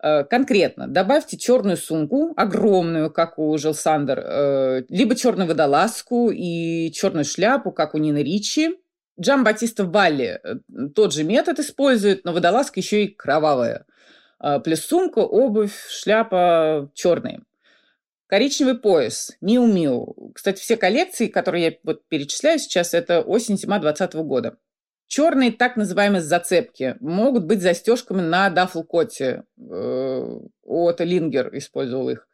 Э, 0.01 0.23
конкретно 0.23 0.87
добавьте 0.87 1.37
черную 1.37 1.77
сумку, 1.77 2.33
огромную, 2.35 3.11
как 3.11 3.37
у 3.37 3.57
Жил 3.57 3.73
Сандер, 3.73 4.19
э, 4.19 4.83
либо 4.89 5.15
черную 5.15 5.47
водолазку 5.47 6.31
и 6.31 6.91
черную 6.91 7.23
шляпу, 7.23 7.71
как 7.71 7.95
у 7.95 7.97
Нины 7.97 8.23
Ричи, 8.23 8.75
Джам 9.19 9.43
Батиста 9.43 9.85
Валли 9.85 10.39
э, 10.43 10.55
тот 10.93 11.13
же 11.13 11.23
метод 11.23 11.59
использует, 11.59 12.25
но 12.25 12.33
водолазка 12.33 12.79
еще 12.79 13.05
и 13.05 13.07
кровавая. 13.07 13.85
А, 14.39 14.59
плюс 14.59 14.81
сумка, 14.81 15.19
обувь, 15.19 15.75
шляпа 15.89 16.91
черные. 16.93 17.41
Коричневый 18.27 18.77
пояс, 18.77 19.31
Миу-Миу. 19.41 20.33
Кстати, 20.33 20.59
все 20.59 20.77
коллекции, 20.77 21.27
которые 21.27 21.65
я 21.65 21.73
вот 21.83 22.07
перечисляю 22.07 22.59
сейчас, 22.59 22.93
это 22.93 23.21
осень-зима 23.21 23.79
2020 23.79 24.15
года. 24.25 24.57
Черные 25.07 25.51
так 25.51 25.77
называемые 25.77 26.21
зацепки 26.21 26.95
могут 26.99 27.45
быть 27.45 27.61
застежками 27.61 28.21
на 28.21 28.49
дафлкоте. 28.49 29.43
Э, 29.57 30.39
от 30.63 30.99
Лингер 30.99 31.55
использовал 31.55 32.09
их. 32.09 32.27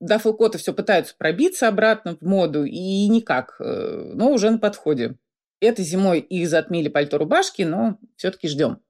Дафлкоты 0.00 0.58
все 0.58 0.72
пытаются 0.72 1.14
пробиться 1.16 1.68
обратно 1.68 2.16
в 2.16 2.22
моду, 2.22 2.64
и 2.64 3.08
никак, 3.08 3.56
э, 3.60 4.12
но 4.14 4.30
уже 4.30 4.50
на 4.50 4.58
подходе. 4.58 5.16
Этой 5.60 5.84
зимой 5.84 6.20
их 6.20 6.48
затмили 6.48 6.88
пальто-рубашки, 6.88 7.62
но 7.62 7.98
все-таки 8.16 8.48
ждем. 8.48 8.80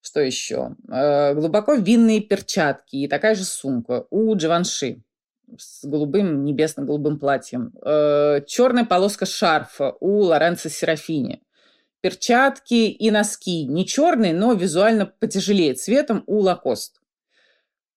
Что 0.00 0.20
еще? 0.20 0.74
Э, 0.90 1.32
глубоко 1.34 1.74
винные 1.74 2.20
перчатки 2.20 2.96
и 2.96 3.08
такая 3.08 3.36
же 3.36 3.44
сумка 3.44 4.06
у 4.10 4.34
Дживанши 4.34 5.02
с 5.56 5.84
голубым, 5.84 6.44
небесно-голубым 6.44 7.20
платьем. 7.20 7.72
Э, 7.84 8.40
черная 8.46 8.84
полоска 8.84 9.26
шарфа 9.26 9.94
у 10.00 10.22
Лоренцо 10.22 10.68
Серафини. 10.68 11.42
Перчатки 12.00 12.90
и 12.90 13.10
носки 13.12 13.64
не 13.64 13.86
черные, 13.86 14.34
но 14.34 14.54
визуально 14.54 15.06
потяжелее 15.06 15.74
цветом 15.74 16.24
у 16.26 16.40
Лакост. 16.40 17.00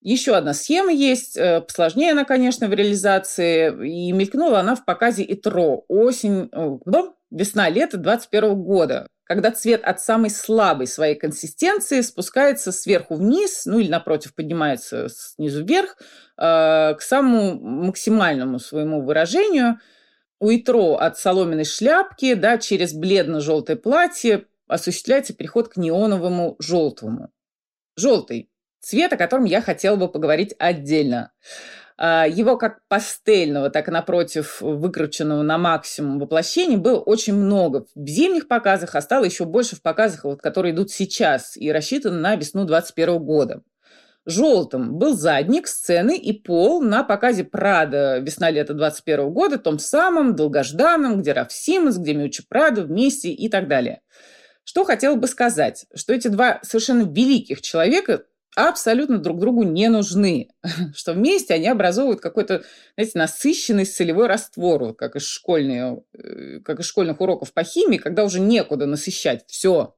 Еще 0.02 0.36
одна 0.36 0.54
схема 0.54 0.92
есть, 0.92 1.36
э, 1.36 1.62
посложнее 1.62 2.12
она, 2.12 2.24
конечно, 2.26 2.68
в 2.68 2.74
реализации, 2.76 3.70
и 3.88 4.12
мелькнула 4.12 4.60
она 4.60 4.76
в 4.76 4.86
показе 4.86 5.24
ИТРО 5.24 5.86
осень, 5.88 6.52
весна-лето 7.36 7.98
2021 7.98 8.56
года, 8.64 9.08
когда 9.26 9.52
цвет 9.52 9.84
от 9.84 10.00
самой 10.00 10.30
слабой 10.30 10.88
своей 10.88 11.16
консистенции 11.16 12.02
спускается 12.02 12.72
сверху 12.72 13.16
вниз, 13.16 13.66
ну 13.66 13.80
или 13.80 13.90
напротив 13.90 14.34
поднимается 14.34 15.10
снизу 15.10 15.66
вверх, 15.66 15.98
э, 16.38 16.96
к 16.96 17.02
самому 17.02 17.60
максимальному 17.60 18.60
своему 18.60 19.02
выражению. 19.02 19.80
У 20.40 20.50
ИТРО 20.50 20.96
от 20.96 21.18
соломенной 21.18 21.66
шляпки 21.66 22.34
да, 22.34 22.58
через 22.58 22.94
бледно-желтое 22.94 23.78
платье 23.78 24.46
осуществляется 24.68 25.34
переход 25.34 25.70
к 25.70 25.78
неоновому 25.78 26.56
желтому. 26.60 27.32
Желтый 27.96 28.50
цвет, 28.80 29.14
о 29.14 29.18
котором 29.18 29.46
я 29.46 29.62
хотела 29.62 29.96
бы 29.96 30.08
поговорить 30.10 30.54
отдельно. 30.60 31.32
А, 31.98 32.28
его 32.28 32.58
как 32.58 32.80
пастельного, 32.90 33.70
так 33.70 33.88
и 33.88 33.92
напротив 33.92 34.58
выкрученного 34.60 35.44
на 35.44 35.58
максимум 35.58 36.20
воплощения 36.20 36.78
было 36.78 37.00
очень 37.00 37.34
много 37.34 37.86
в 37.96 38.08
зимних 38.08 38.48
показах, 38.50 38.96
а 38.96 39.02
стало 39.02 39.24
еще 39.24 39.46
больше 39.46 39.78
в 39.78 39.82
показах, 39.82 40.26
вот, 40.26 40.42
которые 40.42 40.74
идут 40.74 40.92
сейчас 40.92 41.56
и 41.56 41.72
рассчитаны 41.72 42.18
на 42.18 42.36
весну 42.36 42.66
2021 42.66 43.20
года. 43.20 43.62
Желтым 44.26 44.98
был 44.98 45.16
задник 45.16 45.68
сцены 45.68 46.18
и 46.18 46.34
пол 46.34 46.82
на 46.82 47.04
показе 47.04 47.44
Прада 47.44 48.18
весна-лето 48.18 48.74
21 48.74 49.30
года, 49.32 49.60
том 49.60 49.78
самом 49.78 50.36
долгожданном, 50.36 51.22
где 51.22 51.32
Раф 51.32 51.52
Симмонс, 51.52 51.98
где 51.98 52.14
Мючи 52.14 52.44
Прада 52.50 52.82
вместе 52.82 53.30
и 53.30 53.48
так 53.50 53.68
далее. 53.68 54.02
Что 54.64 54.84
хотела 54.84 55.16
бы 55.16 55.28
сказать, 55.28 55.86
что 55.94 56.12
эти 56.12 56.28
два 56.28 56.60
совершенно 56.64 57.04
великих 57.04 57.62
человека 57.62 58.24
абсолютно 58.56 59.18
друг 59.18 59.40
другу 59.40 59.64
не 59.64 59.90
нужны, 59.90 60.50
что 60.96 61.14
вместе 61.14 61.54
они 61.54 61.68
образовывают 61.68 62.22
какой-то, 62.22 62.64
знаете, 62.96 63.18
насыщенный 63.18 63.86
солевой 63.86 64.28
раствор, 64.28 64.94
как 64.96 65.16
из, 65.16 65.28
школьные, 65.28 66.04
э, 66.14 66.60
как 66.62 66.80
из 66.80 66.86
школьных 66.86 67.22
уроков 67.22 67.54
по 67.54 67.64
химии, 67.64 67.98
когда 67.98 68.24
уже 68.24 68.40
некуда 68.40 68.86
насыщать 68.86 69.46
все. 69.48 69.96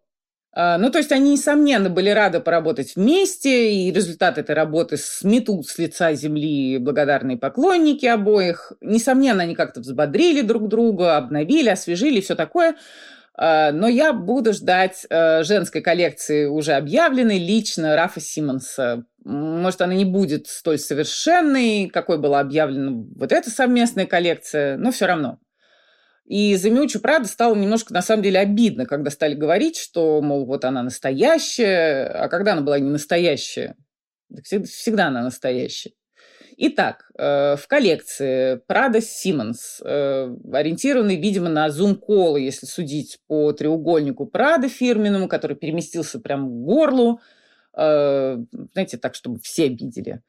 А, 0.60 0.80
ну, 0.80 0.90
то 0.90 0.98
есть 0.98 1.12
они, 1.12 1.34
несомненно, 1.34 1.88
были 1.88 2.10
рады 2.10 2.40
поработать 2.40 2.96
вместе, 2.96 3.74
и 3.74 3.92
результат 3.92 4.40
этой 4.40 4.56
работы 4.56 4.98
сметут 4.98 5.68
с 5.68 5.78
лица 5.78 6.16
земли 6.16 6.80
благодарные 6.80 7.38
поклонники 7.38 8.08
обоих. 8.08 8.72
Несомненно, 8.82 9.44
они 9.44 9.54
как-то 9.54 9.82
взбодрили 9.82 10.42
друг 10.42 10.68
друга, 10.68 11.18
обновили, 11.18 11.70
освежили, 11.70 12.22
все 12.22 12.34
такое. 12.34 12.76
А, 13.36 13.72
но 13.72 13.88
я 13.88 14.14
буду 14.14 14.52
ждать 14.52 15.06
э, 15.08 15.44
женской 15.44 15.82
коллекции, 15.82 16.46
уже 16.48 16.74
объявленной 16.74 17.38
лично 17.38 17.96
Рафа 17.96 18.20
Симмонса. 18.20 19.04
Может, 19.24 19.82
она 19.82 19.94
не 19.94 20.06
будет 20.06 20.48
столь 20.48 20.80
совершенной, 20.80 21.88
какой 21.88 22.18
была 22.18 22.40
объявлена 22.40 23.04
вот 23.16 23.32
эта 23.32 23.52
совместная 23.52 24.08
коллекция, 24.08 24.76
но 24.78 24.90
все 24.90 25.06
равно. 25.06 25.38
И 26.27 26.57
за 26.57 26.69
Миучу 26.69 27.00
Прада 27.00 27.25
стало 27.25 27.55
немножко, 27.55 27.93
на 27.93 28.01
самом 28.01 28.22
деле, 28.22 28.39
обидно, 28.39 28.86
когда 28.86 29.10
стали 29.10 29.34
говорить, 29.34 29.77
что, 29.77 30.22
мол, 30.22 30.46
вот 30.46 30.65
она 30.65 30.84
настоящая, 30.84 32.05
а 32.07 32.27
когда 32.27 32.51
она 32.51 32.62
была 32.62 32.79
не 32.79 32.89
настоящая? 32.89 33.75
Всегда, 34.43 35.07
она 35.07 35.24
настоящая. 35.24 35.93
Итак, 36.57 37.10
э, 37.17 37.55
в 37.55 37.65
коллекции 37.67 38.60
Prada 38.69 39.00
Siemens, 39.00 39.81
э, 39.81 40.36
ориентированный, 40.51 41.15
видимо, 41.15 41.48
на 41.48 41.69
зум-колы, 41.69 42.41
если 42.41 42.65
судить 42.65 43.19
по 43.27 43.53
треугольнику 43.53 44.29
Prada 44.31 44.67
фирменному, 44.67 45.29
который 45.29 45.55
переместился 45.55 46.19
прямо 46.19 46.50
к 46.50 46.51
горлу, 46.51 47.22
э, 47.77 48.38
знаете, 48.74 48.98
так, 48.98 49.15
чтобы 49.15 49.39
все 49.39 49.69
видели. 49.69 50.22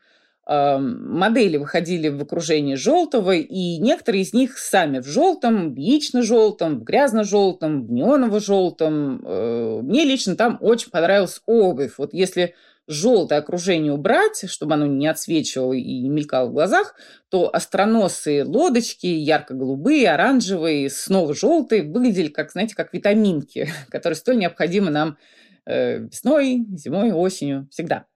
Модели 0.48 1.58
выходили 1.58 2.08
в 2.08 2.22
окружении 2.22 2.74
желтого, 2.74 3.32
и 3.32 3.76
некоторые 3.78 4.22
из 4.22 4.32
них 4.32 4.56
сами 4.56 5.00
в 5.00 5.06
желтом, 5.06 5.74
в 5.74 5.76
яично-желтом, 5.76 6.80
в 6.80 6.84
грязно-желтом, 6.84 7.86
в 7.86 7.92
неоново-желтом. 7.92 9.82
Мне 9.84 10.04
лично 10.04 10.36
там 10.36 10.56
очень 10.62 10.90
понравилась 10.90 11.42
обувь. 11.44 11.94
Вот 11.98 12.14
если 12.14 12.54
желтое 12.88 13.40
окружение 13.40 13.92
убрать, 13.92 14.44
чтобы 14.48 14.74
оно 14.74 14.86
не 14.86 15.06
отсвечивало 15.06 15.74
и 15.74 16.00
не 16.00 16.08
мелькало 16.08 16.48
в 16.48 16.52
глазах, 16.52 16.94
то 17.28 17.54
остроносые 17.54 18.44
лодочки, 18.44 19.06
ярко-голубые, 19.06 20.10
оранжевые, 20.10 20.88
снова 20.88 21.34
желтые, 21.34 21.82
выглядели, 21.82 22.28
как, 22.28 22.50
знаете, 22.50 22.74
как 22.74 22.92
витаминки, 22.94 23.68
которые 23.90 24.16
столь 24.16 24.38
необходимы 24.38 24.90
нам 24.90 25.18
э, 25.66 25.98
весной, 25.98 26.64
зимой, 26.70 27.12
осенью, 27.12 27.68
всегда. 27.70 28.06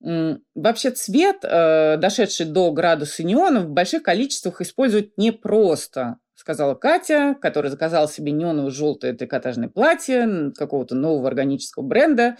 Вообще 0.00 0.90
цвет, 0.90 1.38
э, 1.42 1.96
дошедший 1.96 2.46
до 2.46 2.70
градуса 2.70 3.24
неона, 3.24 3.62
в 3.62 3.70
больших 3.70 4.04
количествах 4.04 4.60
использовать 4.60 5.18
непросто, 5.18 6.18
сказала 6.34 6.74
Катя, 6.74 7.34
которая 7.40 7.72
заказала 7.72 8.08
себе 8.08 8.30
неоново-желтое 8.30 9.12
трикотажное 9.14 9.68
платье 9.68 10.52
какого-то 10.56 10.94
нового 10.94 11.26
органического 11.26 11.82
бренда. 11.82 12.36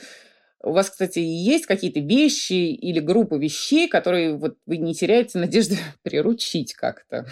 У 0.62 0.71
вас, 0.73 0.91
кстати, 0.91 1.19
есть 1.19 1.67
какие-то 1.67 1.99
вещи 1.99 2.53
или 2.53 3.00
группы 3.00 3.38
вещей, 3.38 3.88
которые 3.88 4.37
вот 4.37 4.57
вы 4.67 4.77
не 4.77 4.95
теряете 4.95 5.38
надежды 5.38 5.79
приручить 6.03 6.75
как-то? 6.75 7.27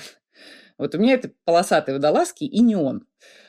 Вот 0.76 0.94
у 0.94 0.98
меня 0.98 1.14
это 1.14 1.30
полосатые 1.44 1.94
водолазки 1.94 2.44
и 2.44 2.60
неон. 2.60 3.04
Э, 3.04 3.45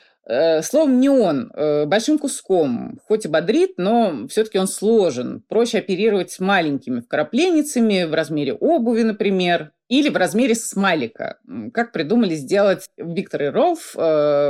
словом, 0.62 1.00
неон 1.00 1.50
э, 1.54 1.86
большим 1.86 2.18
куском, 2.18 2.98
хоть 3.06 3.24
и 3.24 3.28
бодрит, 3.28 3.74
но 3.78 4.26
все-таки 4.28 4.58
он 4.58 4.68
сложен. 4.68 5.42
Проще 5.48 5.78
оперировать 5.78 6.38
маленькими 6.38 7.00
вкрапленницами 7.00 8.04
в 8.04 8.12
размере 8.12 8.52
обуви, 8.52 9.02
например, 9.02 9.72
или 9.88 10.10
в 10.10 10.16
размере 10.16 10.54
смайлика. 10.54 11.38
Как 11.72 11.92
придумали 11.92 12.34
сделать 12.34 12.90
Виктор 12.98 13.44
и 13.44 13.46
Ролф 13.46 13.94
э, 13.96 14.00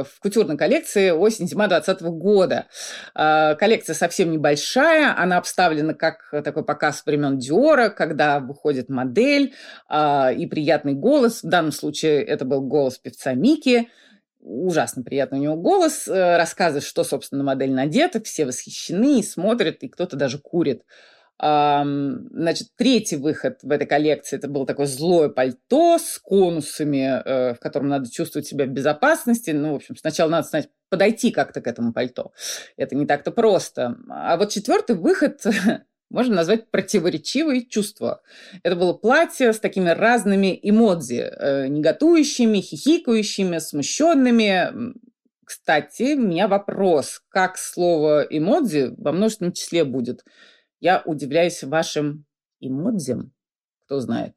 в 0.03 0.21
кутюрной 0.21 0.57
коллекции 0.57 1.11
осень-зима 1.11 1.69
2020 1.69 2.03
года. 2.19 2.67
Э, 3.15 3.55
коллекция 3.55 3.95
совсем 3.95 4.33
небольшая, 4.33 5.15
она 5.17 5.39
обставлена 5.39 5.95
как 5.95 6.29
такой 6.45 6.65
показ 6.65 7.05
времен 7.07 7.39
Диора, 7.39 7.89
когда 7.89 8.41
выходит 8.41 8.89
модель 8.89 9.55
э, 9.89 10.35
и 10.35 10.47
приятный 10.47 10.95
голос. 10.95 11.45
В 11.45 11.49
данном 11.49 11.71
случае 11.71 12.25
это 12.25 12.45
был 12.45 12.63
голос 12.63 12.99
певца 12.99 13.35
Мики 13.35 13.89
ужасно 14.49 15.03
приятный 15.03 15.39
у 15.39 15.43
него 15.43 15.57
голос, 15.57 16.09
рассказывает, 16.09 16.85
что, 16.85 17.05
собственно, 17.05 17.45
модель 17.45 17.73
надета, 17.73 18.21
все 18.23 18.47
восхищены 18.47 19.23
смотрят, 19.23 19.83
и 19.83 19.89
кто-то 19.89 20.17
даже 20.17 20.39
курит. 20.39 20.83
Значит, 21.41 22.71
третий 22.77 23.15
выход 23.15 23.61
в 23.63 23.71
этой 23.71 23.87
коллекции 23.87 24.37
это 24.37 24.49
было 24.49 24.67
такое 24.67 24.87
злое 24.87 25.29
пальто 25.29 25.97
с 25.99 26.19
конусами, 26.19 27.23
э, 27.25 27.55
в 27.55 27.61
котором 27.61 27.87
надо 27.87 28.11
чувствовать 28.11 28.49
себя 28.49 28.65
в 28.65 28.71
безопасности. 28.71 29.51
Ну, 29.53 29.73
в 29.73 29.77
общем, 29.77 29.97
сначала 29.97 30.31
надо 30.31 30.49
знать, 30.49 30.69
подойти 30.89 31.31
как-то 31.31 31.61
к 31.61 31.69
этому 31.69 31.93
пальто. 31.93 32.33
Это 32.77 32.97
не 32.97 33.07
так-то 33.07 33.31
просто. 33.31 33.97
А 34.11 34.37
вот 34.37 34.51
четвертый 34.51 34.97
выход 34.97 35.41
можно 36.11 36.37
назвать 36.37 36.71
противоречивые 36.71 37.67
чувства. 37.67 38.23
Это 38.63 38.77
было 38.77 38.93
платье 38.93 39.53
с 39.53 39.61
такими 39.61 39.91
разными 39.91 40.59
эмодзи, 40.63 41.31
э, 41.31 41.69
неготующими, 41.69 42.61
хихикающими, 42.61 43.59
смущенными. 43.59 44.95
Кстати, 45.45 46.15
у 46.15 46.21
меня 46.21 46.49
вопрос, 46.49 47.23
как 47.29 47.59
слово 47.59 48.27
эмодзи 48.29 48.95
во 48.99 49.13
множественном 49.13 49.53
числе 49.53 49.85
будет– 49.85 50.25
я 50.81 51.03
удивляюсь 51.05 51.63
вашим 51.63 52.25
эмодзям, 52.61 53.33
кто 53.85 54.01
знает. 54.01 54.37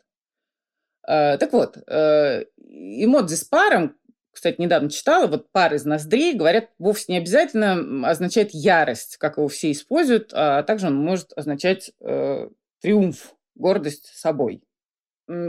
Э, 1.07 1.37
так 1.37 1.53
вот, 1.53 1.77
э, 1.87 2.45
эмодзи 2.57 3.35
с 3.35 3.43
паром, 3.43 3.97
кстати, 4.31 4.59
недавно 4.59 4.89
читала, 4.89 5.27
вот 5.27 5.51
пар 5.51 5.73
из 5.73 5.85
ноздрей, 5.85 6.33
говорят, 6.33 6.69
вовсе 6.79 7.05
не 7.09 7.17
обязательно 7.17 8.07
означает 8.09 8.51
ярость, 8.51 9.17
как 9.17 9.37
его 9.37 9.47
все 9.47 9.71
используют, 9.71 10.31
а 10.33 10.63
также 10.63 10.87
он 10.87 10.95
может 10.95 11.33
означать 11.35 11.91
э, 11.99 12.47
триумф, 12.81 13.35
гордость 13.55 14.11
собой. 14.15 14.63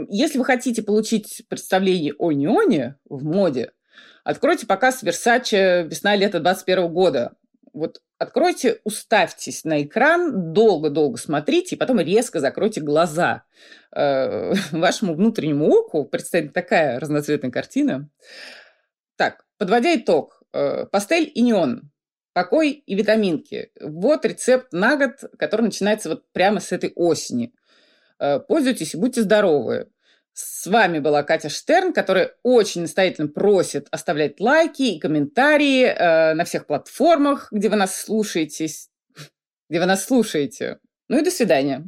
Если 0.09 0.37
вы 0.37 0.45
хотите 0.45 0.81
получить 0.81 1.43
представление 1.49 2.13
о 2.17 2.31
неоне 2.31 2.95
в 3.05 3.23
моде, 3.23 3.71
откройте 4.23 4.65
показ 4.65 5.03
Versace 5.03 5.87
весна-лето 5.87 6.39
2021 6.39 6.93
года. 6.93 7.35
Вот 7.73 8.01
откройте, 8.17 8.79
уставьтесь 8.83 9.63
на 9.63 9.83
экран, 9.83 10.53
долго-долго 10.53 11.17
смотрите, 11.17 11.75
и 11.75 11.77
потом 11.77 11.99
резко 11.99 12.39
закройте 12.39 12.81
глаза. 12.81 13.43
Э, 13.95 14.53
вашему 14.71 15.15
внутреннему 15.15 15.67
оку 15.67 16.05
представит 16.05 16.53
такая 16.53 16.99
разноцветная 16.99 17.51
картина. 17.51 18.09
Так, 19.17 19.45
подводя 19.57 19.95
итог. 19.95 20.41
Э, 20.53 20.85
пастель 20.85 21.31
и 21.33 21.41
неон. 21.41 21.91
Покой 22.33 22.71
и 22.71 22.95
витаминки. 22.95 23.71
Вот 23.81 24.25
рецепт 24.25 24.73
на 24.73 24.95
год, 24.97 25.23
который 25.37 25.63
начинается 25.63 26.09
вот 26.09 26.31
прямо 26.31 26.59
с 26.59 26.71
этой 26.71 26.91
осени. 26.95 27.53
Э, 28.19 28.39
пользуйтесь 28.39 28.93
и 28.93 28.97
будьте 28.97 29.21
здоровы. 29.21 29.87
С 30.33 30.65
вами 30.65 30.97
была 30.97 31.21
Катя 31.21 31.49
Штерн, 31.49 31.93
которая 31.93 32.33
очень 32.41 32.81
настоятельно 32.81 33.27
просит 33.27 33.87
оставлять 33.91 34.39
лайки 34.39 34.81
и 34.81 34.99
комментарии 34.99 35.85
э, 35.85 36.33
на 36.33 36.43
всех 36.43 36.65
платформах, 36.65 37.49
где 37.51 37.69
вы 37.69 37.75
нас 37.75 37.95
слушаете, 37.95 38.67
где 39.69 39.79
вы 39.79 39.85
нас 39.85 40.05
слушаете. 40.05 40.79
Ну 41.07 41.19
и 41.19 41.23
до 41.23 41.29
свидания. 41.29 41.85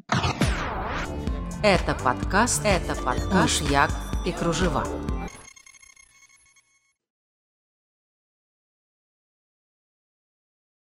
Это 1.64 1.96
подкаст, 2.04 2.62
это 2.64 2.96
подкаш 3.02 3.62
Як 3.72 3.90
и 4.28 4.32
Кружева. 4.32 5.05